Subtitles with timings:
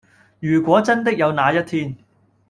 [0.39, 1.95] 如果真的有那一天